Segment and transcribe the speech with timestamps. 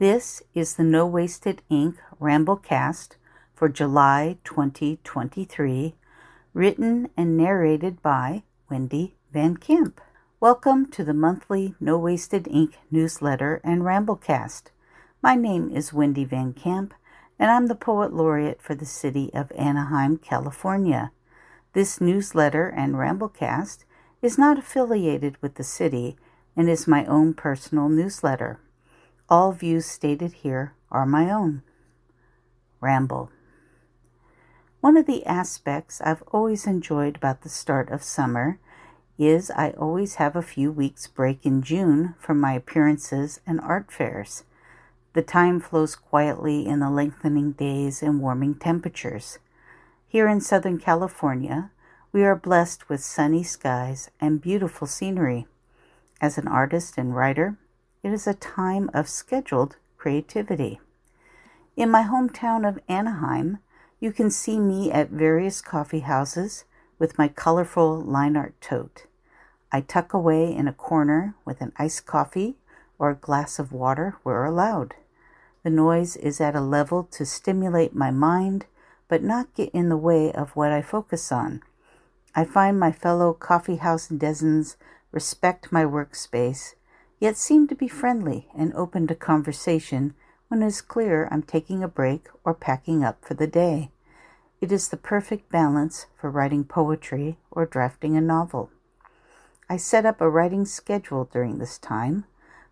[0.00, 3.16] This is the No Wasted Ink Ramblecast
[3.54, 5.94] for July 2023,
[6.54, 10.00] written and narrated by Wendy Van Camp.
[10.40, 14.70] Welcome to the monthly No Wasted Ink newsletter and Ramblecast.
[15.22, 16.94] My name is Wendy Van Camp,
[17.38, 21.12] and I'm the Poet Laureate for the city of Anaheim, California.
[21.74, 23.84] This newsletter and Ramblecast
[24.22, 26.16] is not affiliated with the city
[26.56, 28.60] and is my own personal newsletter.
[29.30, 31.62] All views stated here are my own.
[32.80, 33.30] Ramble.
[34.80, 38.58] One of the aspects I've always enjoyed about the start of summer
[39.16, 43.92] is I always have a few weeks break in June from my appearances and art
[43.92, 44.42] fairs.
[45.12, 49.38] The time flows quietly in the lengthening days and warming temperatures.
[50.08, 51.70] Here in Southern California,
[52.10, 55.46] we are blessed with sunny skies and beautiful scenery.
[56.20, 57.58] As an artist and writer,
[58.02, 60.80] it is a time of scheduled creativity.
[61.76, 63.58] In my hometown of Anaheim,
[64.00, 66.64] you can see me at various coffee houses
[66.98, 69.06] with my colorful line art tote.
[69.72, 72.56] I tuck away in a corner with an iced coffee
[72.98, 74.94] or a glass of water where allowed.
[75.62, 78.66] The noise is at a level to stimulate my mind
[79.08, 81.62] but not get in the way of what I focus on.
[82.34, 84.76] I find my fellow coffee house dezens
[85.12, 86.74] respect my workspace,
[87.20, 90.14] yet seem to be friendly and open to conversation
[90.48, 93.92] when it is clear I'm taking a break or packing up for the day.
[94.60, 98.70] It is the perfect balance for writing poetry or drafting a novel.
[99.68, 102.24] I set up a writing schedule during this time,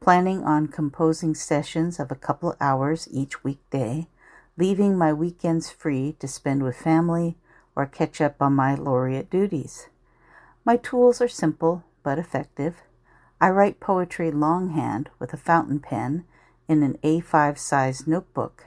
[0.00, 4.08] planning on composing sessions of a couple hours each weekday,
[4.58, 7.36] leaving my weekends free to spend with family
[7.74, 9.88] or catch up on my laureate duties.
[10.64, 12.82] My tools are simple but effective.
[13.42, 16.24] I write poetry longhand with a fountain pen
[16.68, 18.66] in an A5 size notebook.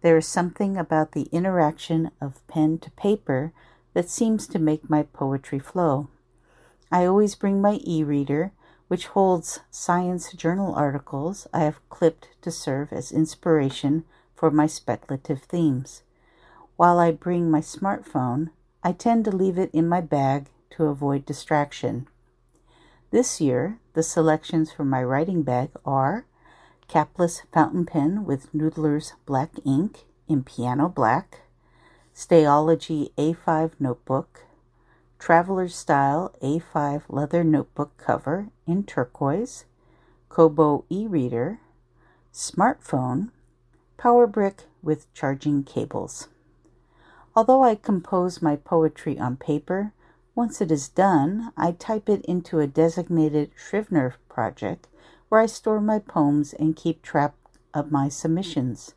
[0.00, 3.52] There is something about the interaction of pen to paper
[3.94, 6.06] that seems to make my poetry flow.
[6.92, 8.52] I always bring my e reader,
[8.86, 14.04] which holds science journal articles I have clipped to serve as inspiration
[14.36, 16.04] for my speculative themes.
[16.76, 18.50] While I bring my smartphone,
[18.84, 20.46] I tend to leave it in my bag
[20.76, 22.06] to avoid distraction.
[23.12, 26.24] This year, the selections for my writing bag are
[26.88, 31.40] capless fountain pen with Noodler's black ink in piano black,
[32.16, 34.46] Stalogy A5 notebook,
[35.18, 39.66] Traveler's Style A5 leather notebook cover in turquoise,
[40.30, 41.60] Kobo e-reader,
[42.32, 43.28] smartphone,
[43.98, 46.28] power brick with charging cables.
[47.36, 49.92] Although I compose my poetry on paper,
[50.34, 54.88] once it is done, I type it into a designated Scrivener project
[55.28, 57.34] where I store my poems and keep track
[57.74, 58.94] of my submissions.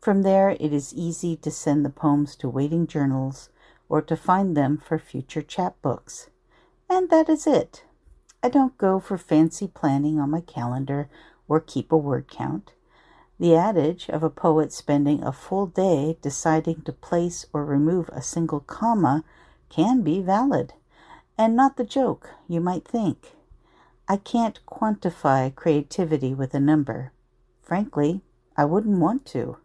[0.00, 3.50] From there, it is easy to send the poems to waiting journals
[3.88, 6.28] or to find them for future chapbooks.
[6.88, 7.84] And that is it.
[8.42, 11.08] I don't go for fancy planning on my calendar
[11.48, 12.72] or keep a word count.
[13.38, 18.22] The adage of a poet spending a full day deciding to place or remove a
[18.22, 19.24] single comma
[19.72, 20.74] can be valid,
[21.38, 23.32] and not the joke you might think.
[24.06, 27.12] I can't quantify creativity with a number.
[27.62, 28.20] Frankly,
[28.56, 29.56] I wouldn't want to.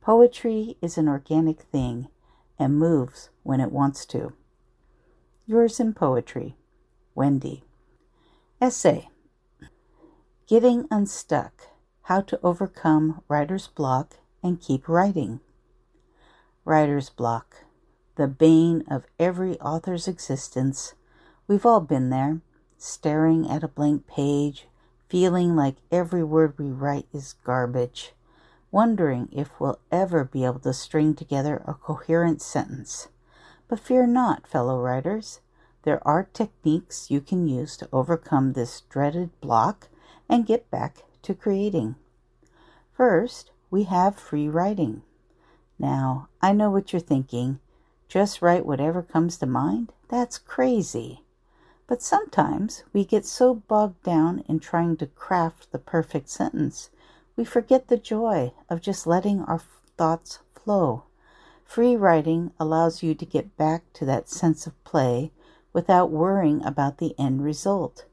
[0.00, 2.08] Poetry is an organic thing
[2.58, 4.32] and moves when it wants to.
[5.46, 6.56] Yours in Poetry,
[7.14, 7.64] Wendy.
[8.62, 9.08] Essay
[10.46, 11.68] Getting Unstuck
[12.04, 15.40] how to Overcome Writer's Block and Keep Writing.
[16.66, 17.63] Writer's Block,
[18.16, 20.94] the bane of every author's existence.
[21.48, 22.40] We've all been there,
[22.78, 24.66] staring at a blank page,
[25.08, 28.12] feeling like every word we write is garbage,
[28.70, 33.08] wondering if we'll ever be able to string together a coherent sentence.
[33.68, 35.40] But fear not, fellow writers.
[35.82, 39.88] There are techniques you can use to overcome this dreaded block
[40.28, 41.96] and get back to creating.
[42.96, 45.02] First, we have free writing.
[45.78, 47.60] Now, I know what you're thinking.
[48.14, 49.92] Just write whatever comes to mind?
[50.08, 51.24] That's crazy.
[51.88, 56.90] But sometimes we get so bogged down in trying to craft the perfect sentence,
[57.34, 59.60] we forget the joy of just letting our
[59.96, 61.02] thoughts flow.
[61.64, 65.32] Free writing allows you to get back to that sense of play
[65.72, 68.04] without worrying about the end result.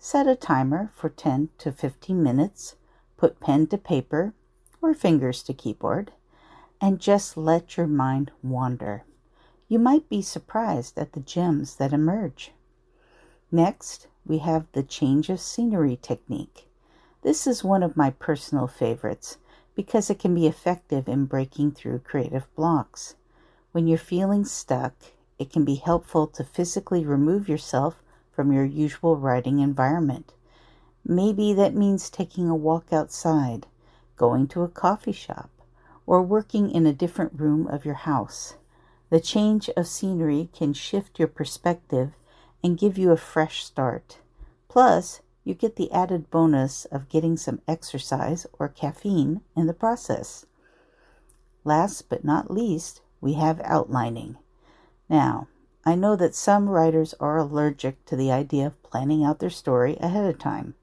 [0.00, 2.74] Set a timer for 10 to 15 minutes,
[3.16, 4.34] put pen to paper
[4.82, 6.10] or fingers to keyboard,
[6.80, 9.04] and just let your mind wander.
[9.68, 12.52] You might be surprised at the gems that emerge.
[13.50, 16.68] Next, we have the change of scenery technique.
[17.22, 19.38] This is one of my personal favorites
[19.74, 23.16] because it can be effective in breaking through creative blocks.
[23.72, 24.94] When you're feeling stuck,
[25.38, 30.32] it can be helpful to physically remove yourself from your usual writing environment.
[31.04, 33.66] Maybe that means taking a walk outside,
[34.16, 35.50] going to a coffee shop,
[36.06, 38.54] or working in a different room of your house.
[39.08, 42.12] The change of scenery can shift your perspective
[42.62, 44.18] and give you a fresh start.
[44.68, 50.44] Plus, you get the added bonus of getting some exercise or caffeine in the process.
[51.62, 54.38] Last but not least, we have outlining.
[55.08, 55.46] Now,
[55.84, 59.96] I know that some writers are allergic to the idea of planning out their story
[60.00, 60.74] ahead of time,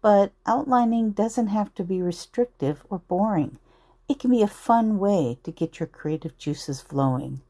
[0.00, 3.60] but outlining doesn't have to be restrictive or boring.
[4.08, 7.40] It can be a fun way to get your creative juices flowing.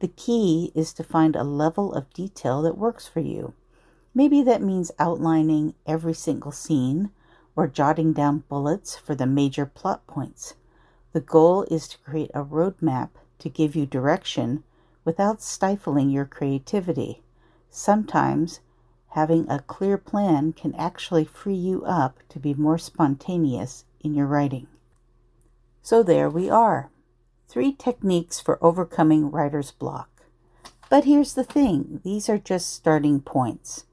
[0.00, 3.54] The key is to find a level of detail that works for you.
[4.14, 7.10] Maybe that means outlining every single scene
[7.56, 10.54] or jotting down bullets for the major plot points.
[11.12, 13.10] The goal is to create a roadmap
[13.40, 14.62] to give you direction
[15.04, 17.22] without stifling your creativity.
[17.70, 18.60] Sometimes
[19.08, 24.26] having a clear plan can actually free you up to be more spontaneous in your
[24.26, 24.68] writing.
[25.82, 26.90] So there we are.
[27.48, 30.24] Three techniques for overcoming writer's block.
[30.90, 33.86] But here's the thing these are just starting points.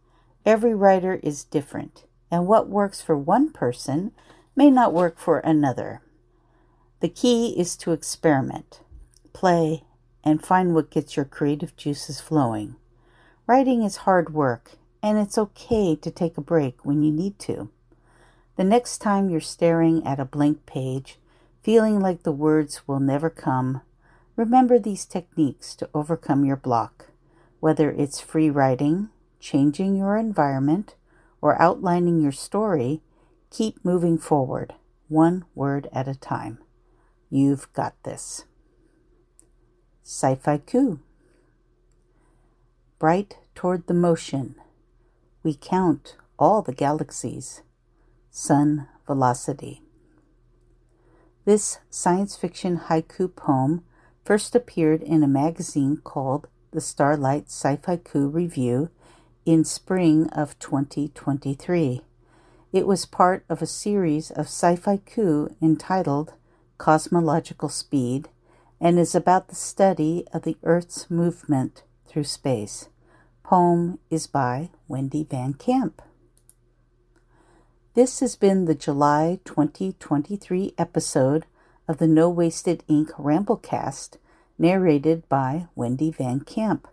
[0.45, 4.11] Every writer is different, and what works for one person
[4.57, 6.01] may not work for another.
[6.99, 8.81] The key is to experiment,
[9.31, 9.83] play,
[10.21, 12.75] and find what gets your creative juices flowing.
[13.47, 17.69] Writing is hard work, and it's okay to take a break when you need to.
[18.57, 21.19] The next time you're staring at a blank page,
[21.65, 23.81] feeling like the words will never come,
[24.35, 27.07] remember these techniques to overcome your block.
[27.59, 29.09] Whether it's free writing,
[29.39, 30.93] changing your environment,
[31.41, 33.01] or outlining your story,
[33.49, 34.75] keep moving forward,
[35.07, 36.59] one word at a time.
[37.31, 38.45] You've got this.
[40.05, 40.99] Scifaiku.
[42.99, 44.53] Bright toward the motion,
[45.41, 47.63] we count all the galaxies.
[48.29, 49.84] Sun velocity.
[51.45, 53.83] This science fiction haiku poem
[54.23, 57.51] first appeared in a magazine called the Starlight
[58.03, 58.89] Coup Review
[59.45, 62.01] in spring of 2023.
[62.73, 64.49] It was part of a series of
[65.05, 66.33] ku entitled
[66.79, 68.27] Cosmological Speed
[68.81, 72.89] and is about the study of the Earth's movement through space.
[73.43, 76.01] Poem is by Wendy Van Camp.
[77.95, 81.45] This has been the July 2023 episode
[81.87, 84.17] of the No Wasted Ink Ramblecast,
[84.59, 86.89] narrated by Wendy Van Camp.